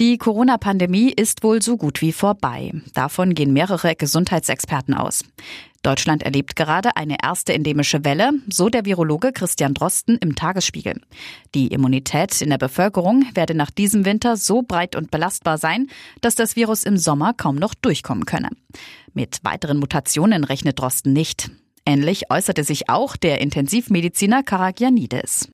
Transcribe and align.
Die 0.00 0.16
Corona-Pandemie 0.16 1.12
ist 1.12 1.42
wohl 1.42 1.60
so 1.60 1.76
gut 1.76 2.00
wie 2.00 2.12
vorbei. 2.12 2.72
Davon 2.94 3.34
gehen 3.34 3.52
mehrere 3.52 3.94
Gesundheitsexperten 3.94 4.94
aus. 4.94 5.24
Deutschland 5.82 6.22
erlebt 6.22 6.56
gerade 6.56 6.96
eine 6.96 7.16
erste 7.22 7.52
endemische 7.52 8.04
Welle, 8.04 8.30
so 8.48 8.68
der 8.68 8.84
Virologe 8.84 9.32
Christian 9.32 9.74
Drosten 9.74 10.16
im 10.18 10.34
Tagesspiegel. 10.34 11.00
Die 11.54 11.68
Immunität 11.68 12.40
in 12.40 12.50
der 12.50 12.58
Bevölkerung 12.58 13.26
werde 13.34 13.54
nach 13.54 13.70
diesem 13.70 14.04
Winter 14.04 14.36
so 14.36 14.62
breit 14.62 14.96
und 14.96 15.10
belastbar 15.10 15.58
sein, 15.58 15.88
dass 16.20 16.36
das 16.36 16.56
Virus 16.56 16.84
im 16.84 16.96
Sommer 16.96 17.34
kaum 17.34 17.56
noch 17.56 17.74
durchkommen 17.74 18.26
könne. 18.26 18.50
Mit 19.12 19.40
weiteren 19.42 19.78
Mutationen 19.78 20.44
rechnet 20.44 20.78
Drosten 20.78 21.12
nicht. 21.12 21.50
Ähnlich 21.84 22.30
äußerte 22.30 22.62
sich 22.62 22.88
auch 22.88 23.16
der 23.16 23.40
Intensivmediziner 23.40 24.44
Karagianidis. 24.44 25.48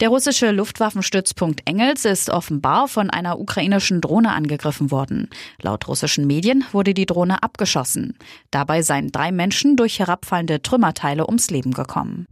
Der 0.00 0.10
russische 0.10 0.50
Luftwaffenstützpunkt 0.50 1.62
Engels 1.64 2.04
ist 2.04 2.28
offenbar 2.28 2.86
von 2.86 3.08
einer 3.08 3.40
ukrainischen 3.40 4.02
Drohne 4.02 4.32
angegriffen 4.32 4.90
worden. 4.90 5.30
Laut 5.62 5.88
russischen 5.88 6.26
Medien 6.26 6.64
wurde 6.72 6.92
die 6.92 7.06
Drohne 7.06 7.42
abgeschossen. 7.42 8.18
Dabei 8.50 8.82
seien 8.82 9.10
drei 9.10 9.32
Menschen 9.32 9.76
durch 9.76 9.98
herabfallende 9.98 10.60
Trümmerteile 10.60 11.26
ums 11.26 11.50
Leben 11.50 11.72
gekommen. 11.72 12.26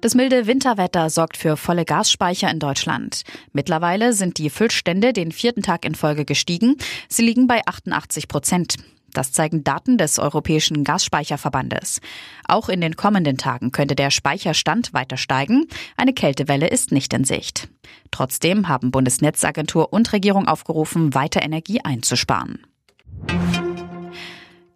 Das 0.00 0.16
milde 0.16 0.48
Winterwetter 0.48 1.10
sorgt 1.10 1.36
für 1.36 1.56
volle 1.56 1.84
Gasspeicher 1.84 2.50
in 2.50 2.58
Deutschland. 2.58 3.22
Mittlerweile 3.52 4.12
sind 4.12 4.38
die 4.38 4.50
Füllstände 4.50 5.12
den 5.12 5.30
vierten 5.30 5.62
Tag 5.62 5.84
in 5.84 5.94
Folge 5.94 6.24
gestiegen. 6.24 6.76
Sie 7.08 7.22
liegen 7.22 7.46
bei 7.46 7.60
88 7.66 8.26
Prozent. 8.26 8.76
Das 9.12 9.32
zeigen 9.32 9.64
Daten 9.64 9.98
des 9.98 10.18
Europäischen 10.18 10.84
Gasspeicherverbandes. 10.84 12.00
Auch 12.46 12.68
in 12.68 12.80
den 12.80 12.96
kommenden 12.96 13.36
Tagen 13.36 13.72
könnte 13.72 13.94
der 13.94 14.10
Speicherstand 14.10 14.92
weiter 14.92 15.16
steigen. 15.16 15.66
Eine 15.96 16.12
Kältewelle 16.12 16.68
ist 16.68 16.92
nicht 16.92 17.12
in 17.12 17.24
Sicht. 17.24 17.68
Trotzdem 18.10 18.68
haben 18.68 18.90
Bundesnetzagentur 18.90 19.92
und 19.92 20.12
Regierung 20.12 20.48
aufgerufen, 20.48 21.14
weiter 21.14 21.42
Energie 21.42 21.80
einzusparen. 21.82 22.60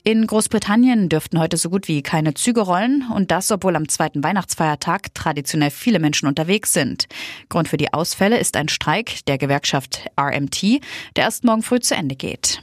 In 0.06 0.26
Großbritannien 0.26 1.08
dürften 1.08 1.38
heute 1.38 1.56
so 1.56 1.70
gut 1.70 1.88
wie 1.88 2.02
keine 2.02 2.34
Züge 2.34 2.60
rollen 2.60 3.06
und 3.14 3.30
das, 3.30 3.50
obwohl 3.50 3.74
am 3.74 3.88
zweiten 3.88 4.22
Weihnachtsfeiertag 4.22 5.14
traditionell 5.14 5.70
viele 5.70 5.98
Menschen 5.98 6.28
unterwegs 6.28 6.74
sind. 6.74 7.08
Grund 7.48 7.68
für 7.68 7.78
die 7.78 7.94
Ausfälle 7.94 8.38
ist 8.38 8.54
ein 8.58 8.68
Streik 8.68 9.24
der 9.24 9.38
Gewerkschaft 9.38 10.06
RMT, 10.20 10.82
der 11.16 11.24
erst 11.24 11.44
morgen 11.44 11.62
früh 11.62 11.80
zu 11.80 11.94
Ende 11.94 12.16
geht. 12.16 12.62